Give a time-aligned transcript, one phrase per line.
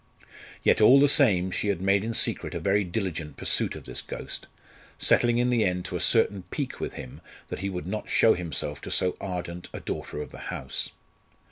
[0.63, 4.01] Yet all the same she had made in secret a very diligent pursuit of this
[4.01, 4.47] ghost,
[4.97, 8.33] settling in the end to a certain pique with him that he would not show
[8.33, 10.89] himself to so ardent a daughter of the house.